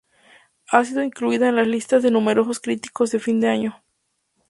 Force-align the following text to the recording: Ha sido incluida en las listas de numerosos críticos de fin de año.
Ha 0.71 0.83
sido 0.83 1.03
incluida 1.03 1.47
en 1.49 1.55
las 1.57 1.67
listas 1.67 2.01
de 2.01 2.09
numerosos 2.09 2.59
críticos 2.59 3.11
de 3.11 3.19
fin 3.19 3.39
de 3.39 3.49
año. 3.49 3.83